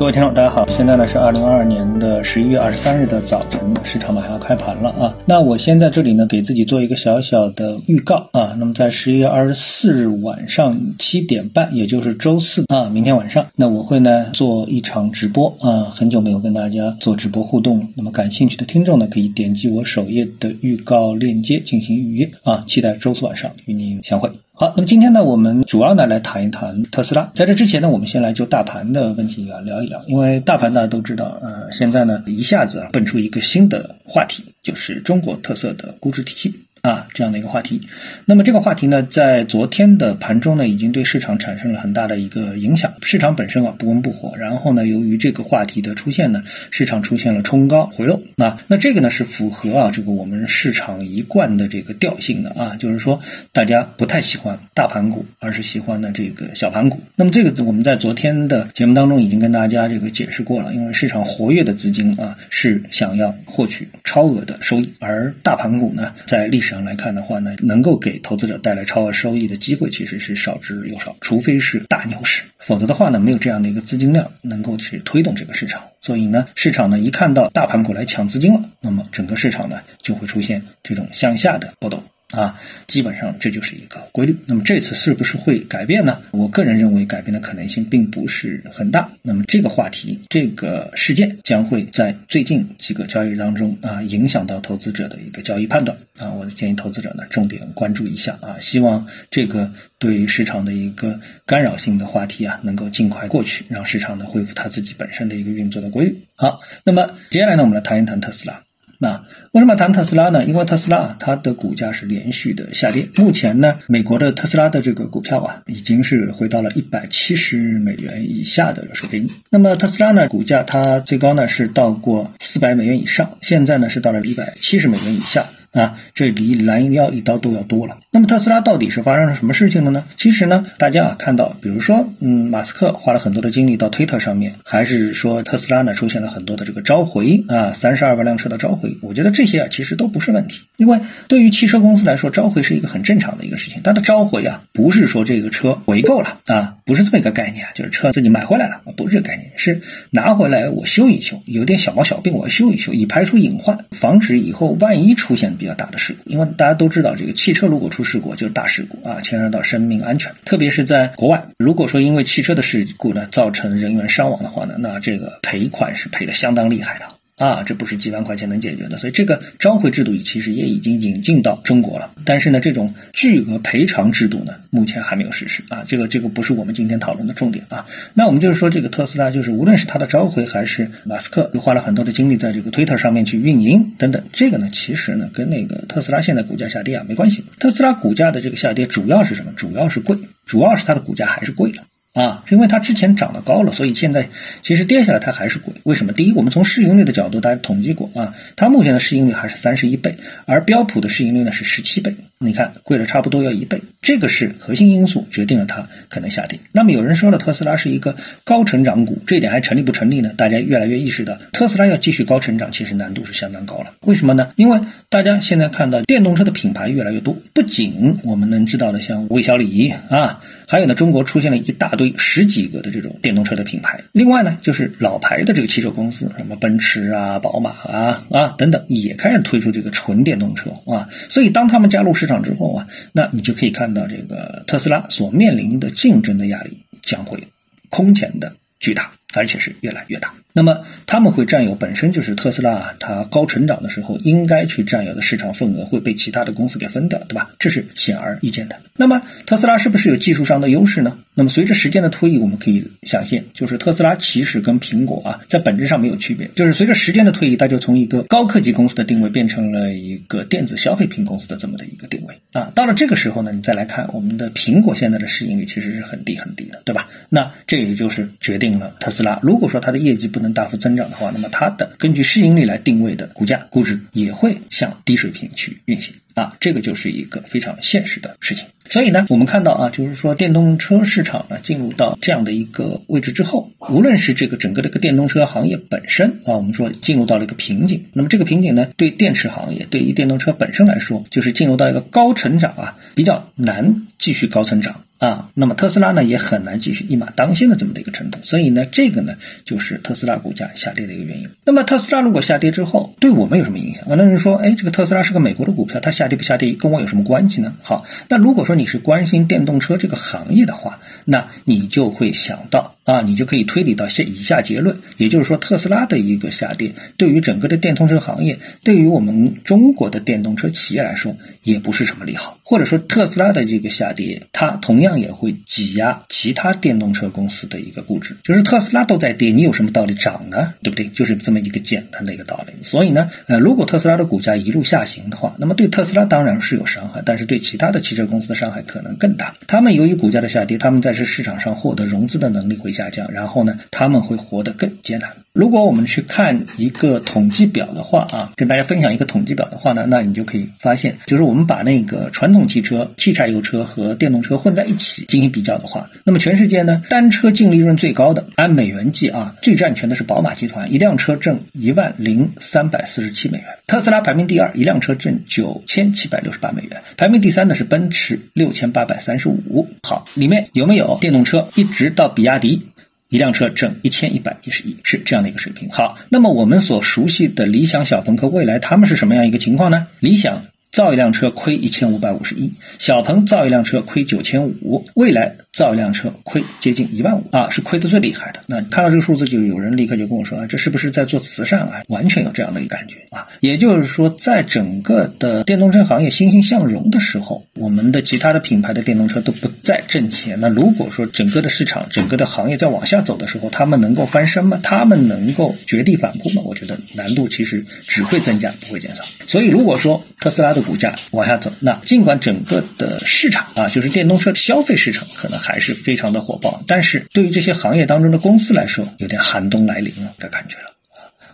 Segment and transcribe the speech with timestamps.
[0.00, 5.14] 各位听众，大家好，现在呢是二零二二年的十一月二十三日的早晨，市场马上要开盘了啊。
[5.26, 8.56] 那我先在这里呢给自己做一个小小的预告啊。
[8.58, 15.92] 那么在十一月二十四日晚上七点半，也就是周四啊，明天晚上，那我会呢做一场直播啊。
[15.92, 22.64] 很久没有跟大家做直播互动了，那么感兴趣的听众呢可以点击我首页的预告链接进行预约啊。
[22.66, 24.30] 期待周四晚上与您相会。
[24.54, 27.30] 好，那么今天呢，我们主要呢来谈一谈特斯拉。
[27.34, 36.54] 在这之前呢，我们先来就大盘的问题啊聊一因为大盘大家都知道，呃，现在呢一下子啊蹦出一个新的话题，就是中国特色的估值体系。
[36.82, 37.82] 啊，这样的一个话题，
[38.24, 42.94] 那么这个话题呢，在昨天的盘中呢，已经对市场产生了很大的一个影响。
[43.02, 48.22] 市场本身啊不温不火，然后呢，由于这个话题的出现呢，市场出现了冲高回落。
[48.36, 53.20] 那那这个呢是符合啊这个我们市场一贯的这个调性的啊，就是说
[53.52, 57.00] 大家不太喜欢大盘股，而是喜欢呢这个小盘股。
[57.14, 75.82] 那么这个我们在昨天的节目当中已经跟大家这个解释过了，因为市场活跃的资金啊是想要获取超额的收益，而大盘股呢在历史上来看的话呢，能够给投资者带来超额收益的机会其实是少之又少，除非是大牛市，否则的话呢，没有这样的一个资金量能够去推动这个市场。
[76.00, 82.02] 所以呢，市场呢一看到大盘股来抢资金了，那么整个市场呢就会出现这种向下的波动。
[82.32, 84.36] 啊，基本上这就是一个规律。
[84.46, 86.20] 那么这次是不是会改变呢？
[86.30, 89.10] 我个人认为改变的可能性并不是很大。
[89.22, 96.30] 那么这个话题、这个事件将会在最近几个交易日当中啊，影响到投资者的一个交易判断啊。
[96.30, 106.20] 我建议投资者呢重点关注一下啊，希望这个对于市场的一个干扰性的话题啊，能够尽快过去，让市场呢恢复它自己本身的一个运作的规律。
[106.36, 108.62] 好，那么接下来呢，我们来谈一谈特斯拉。
[109.02, 110.44] 那为什么谈特斯拉呢？
[110.44, 119.30] 因为特斯拉它的股价是连续的下跌，目前呢，美国的特斯拉的这个股票啊，已经是回到了一百七十美元以下的水平。
[119.48, 125.46] 那么特斯拉呢，股价它最高呢是到过四百美元以上，现在呢是到了一百七十美元以下。
[125.72, 127.98] 啊，这离拦腰一刀都要多了。
[128.10, 130.04] 那么特斯拉到底是发生了什么事情了呢？
[130.16, 138.96] 其实呢，大家啊看到，比如说，嗯，马斯克花了很多的精力到推特上面，还是说特斯拉呢出现了很多的这个召回啊，三十二万辆车的召回。
[139.02, 143.80] 我觉得这些啊其实都不是问题，因为对于汽车公司来说，召回是一个很正常的一个事情。
[143.84, 155.56] 它的召回啊，不是说这个车回购了啊，不是这么一个概念啊，就是车自己买回来了，不是这个概念，是拿回来我修一修，有点小毛小病我要修一修，以排除隐患，防止以后万一出现。
[155.60, 160.32] 比较大的事故，因为大家都知道，这个汽车如果出事故就是大事故啊，牵涉到生命安全。
[160.44, 167.19] 特别是在国外，如果说因为汽车的事故呢造成人员伤亡的话呢，那这个赔款是赔的相当厉害的。
[167.40, 172.12] 啊，这不是几万块钱能解决的，所以这个召回制度其实也已经引进到中国了。
[172.26, 175.82] 但是呢，这种巨额赔偿制度呢，目前还没有实施啊。
[175.86, 177.86] 这个这个不是我们今天讨论的重点啊。
[178.12, 187.42] 那我们就是说，这个特斯拉就是无论是它的召回，还是马斯克又花了很多的精力在这个推特上面去运营等等，这个呢，其实呢，跟那个特斯拉现在股价下跌啊没关系。
[187.58, 189.52] 特斯拉股价的这个下跌主要是什么？
[189.56, 191.84] 主要是贵，主要是它的股价还是贵了。
[192.12, 194.28] 啊，是因为它之前涨得高了，所以现在
[194.62, 195.72] 其实跌下来它还是贵。
[195.84, 196.12] 为什么？
[196.12, 202.16] 第一，我们从市盈率的角度，大家统计过啊，它目前的市盈率还是三十一倍，而标普的市盈率呢是十七倍。
[202.38, 206.58] 你看，贵了差不多要一倍，这个是核心因素决定了它可能下跌。
[206.72, 210.32] 那么有人说了，特斯拉是一个高成长股，这一点还成立不成立呢？
[210.36, 213.92] 大家越来越意识到，特斯拉要继续高成长，其实难度是相当高了。
[214.00, 214.50] 为什么呢？
[214.56, 221.99] 因为大家现在看到电动车的品牌越来越多，不仅我们能知道的像魏小李啊，还有呢，中国出现了一大。
[222.00, 231.08] 堆十几个的这种电动车的品牌，另外呢，就是老牌的这个汽车公司，什么奔驰啊、宝马啊啊等等，也开始推出这个纯电动车啊。
[231.28, 237.46] 所以当他们加入市场之后啊，那你就可以看到这个特斯拉所面临的竞争的压力将会
[237.90, 239.12] 空前的巨大。
[239.32, 247.50] 而且是越来越大，那么他们会占有本身就是特斯拉啊它高成长的时候应该去占有的市场份额会被其他的公司给分掉，对吧？
[247.58, 248.80] 这是显而易见的。
[248.96, 251.18] 那么特斯拉是不是有技术上的优势呢？
[251.34, 262.70] 那么随着时间的推移，我们可以想象，就是特斯拉其实跟苹果啊在本质上没有区别，就是随着时间的推移，它就从一个高科技公司的定位变成了一个电子消费品公司的这么的一个定位啊。
[262.74, 267.08] 到了这个时候呢，你再来看我们的苹果现在的市盈率其实是很低很低的，对吧？
[267.28, 269.38] 那这也就是决定了特斯拉。
[269.42, 276.14] 如果说它的业绩不能大幅增长的话，那么它的根据市盈率来定位的股价估值也会向低水平去运行。
[276.34, 278.66] 啊，这个就是一个非常现实的事情。
[278.88, 288.06] 所以呢，我们看到啊，就是说电动车市场呢进入到这样的一个位置之后，无论是这个整个这个电动车行业本身啊，我们说进入到了一个瓶颈。
[288.12, 295.04] 那么这个瓶颈呢，对电池行业，对于电动车本身来说，就是进入到一个高成长啊，比较难继续高成长。
[295.18, 299.34] 啊，那么特斯拉呢也很难继续一马当先的这么的一个程度，所以呢，这个呢
[299.66, 301.50] 就是特斯拉股价下跌的一个原因。
[301.66, 304.06] 那么特斯拉如果下跌之后，对我们有什么影响？
[304.08, 307.74] 有人说，哎，这个特斯拉是个美国的股票，它下跌不下跌跟我有什么关系呢？
[307.82, 325.10] 好，那如果说你是关心电动车这个行业的话，那你就会想到啊，你就可以推理到下以下结论，也就是说，特斯拉的一个下跌，对于整个的电动车行业，对于我们中国的电动车企业来说，也不是什么利好，或者说特斯拉的这个下跌，它同样。
[325.20, 330.72] 也会挤压其他电动车公司的一个估值，就是特斯拉都在跌，你有什么道理涨呢？
[330.82, 331.08] 对不对？
[331.08, 332.72] 就是这么一个简单的一个道理。
[332.82, 339.54] 所以呢，呃，如果特斯拉的股价一路下行的话，那么对特斯斯拉当然是有伤害，但是对其他的汽车公司的伤害可能更大。
[339.66, 345.30] 他们由于股价的下跌，他们在这市场上获得融资的能力会下降，然后呢，他们会活得更艰难。
[345.52, 363.66] 如果我们去看一个统计表的话啊，跟大家分享一个统计表的话呢，那你就可以发现，就是我们把那个传统汽车、汽柴油车和电动车混在一起进行比较的话，那么全世界呢，单车净利润最高的，按美元计啊，最占全的是宝马集团，一辆车挣一万零三百四十七美元。
[363.88, 367.02] 特斯拉排名第二，一辆车挣九千千七百六十八美元。
[367.16, 369.86] 排名第三的是奔驰，六千八百三十五。
[370.02, 371.68] 好，里面有没有电动车？
[371.74, 372.88] 一直到比亚迪。
[373.28, 375.88] 一辆车挣一千一百一十一，是这样的一个水平。
[375.88, 380.08] 好，那么我们所熟悉的理想、小鹏和蔚来，他们是什么样一个情况呢？
[380.18, 380.62] 理想。
[380.90, 388.60] 造一辆车亏一千五百五十一，小鹏造一辆车亏九千五，蔚来造一辆车亏接近一万五啊，是亏的最厉害的。
[388.66, 392.02] 那看到这个数字，就有人立刻就跟我说啊，这是不是在做慈善啊？
[392.08, 393.46] 完全有这样的一个感觉啊。
[393.60, 400.60] 也就是说，在整个的电动车行业欣欣向荣的时候，我们的其他的品牌的电动车都不再挣钱。
[400.60, 404.80] 那如果说整个的市场、整个的行业在往下走的时候，他们能够翻身吗？
[404.82, 406.62] 他们能够绝地反扑吗？
[406.64, 409.24] 我觉得难度其实只会增加，不会减少。
[409.46, 420.94] 所以，如果说特斯拉的股价往下走，那尽管整个的市场啊，就是电动车消费市场可能还是非常的火爆，但是对于这些行业当中的公司来说，有点寒冬来临了的感觉了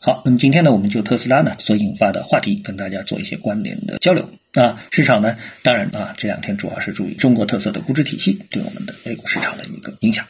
[0.00, 4.78] 好，那么今天呢，我们就特斯拉呢所引发的话题，跟大家做一些观点的交流啊。
[4.90, 10.26] 市场呢，当然啊，这两天主要是注意中国特色的估值体系对我们的 A 股市场的一个影响。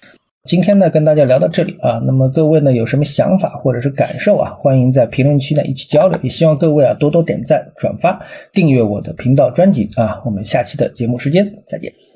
[0.49, 12.14] 今天呢，跟大家聊到这里啊，那么各位呢有什么想法或者是感受啊，欢迎在评论区呢一起交流，也希望各位啊多多点赞、转发、订阅我的频道专辑啊，我们下期的节目时间再见。